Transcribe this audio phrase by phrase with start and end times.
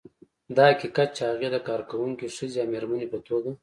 [0.57, 3.51] دا حقیقت چې هغې د کارکونکې ښځې او مېرمنې په توګه